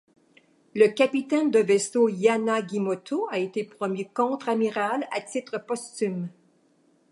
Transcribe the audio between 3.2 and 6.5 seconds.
a été promu contre-amiral à titre posthume.